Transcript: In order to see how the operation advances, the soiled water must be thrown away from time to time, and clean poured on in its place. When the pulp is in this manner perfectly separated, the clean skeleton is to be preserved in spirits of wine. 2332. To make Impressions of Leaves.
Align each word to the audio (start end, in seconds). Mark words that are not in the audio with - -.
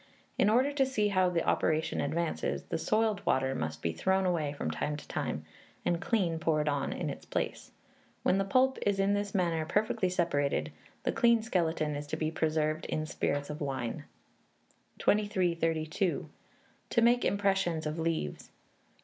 In 0.35 0.49
order 0.49 0.71
to 0.71 0.83
see 0.83 1.09
how 1.09 1.29
the 1.29 1.43
operation 1.47 2.01
advances, 2.01 2.63
the 2.63 2.79
soiled 2.79 3.23
water 3.23 3.53
must 3.53 3.83
be 3.83 3.91
thrown 3.93 4.25
away 4.25 4.51
from 4.51 4.71
time 4.71 4.97
to 4.97 5.07
time, 5.07 5.45
and 5.85 6.01
clean 6.01 6.39
poured 6.39 6.67
on 6.67 6.91
in 6.91 7.07
its 7.11 7.23
place. 7.23 7.69
When 8.23 8.39
the 8.39 8.43
pulp 8.43 8.79
is 8.81 8.99
in 8.99 9.13
this 9.13 9.35
manner 9.35 9.63
perfectly 9.63 10.09
separated, 10.09 10.71
the 11.03 11.11
clean 11.11 11.43
skeleton 11.43 11.95
is 11.95 12.07
to 12.07 12.17
be 12.17 12.31
preserved 12.31 12.87
in 12.87 13.05
spirits 13.05 13.51
of 13.51 13.61
wine. 13.61 14.05
2332. 14.97 16.27
To 16.89 17.01
make 17.03 17.23
Impressions 17.23 17.85
of 17.85 17.99
Leaves. 17.99 18.49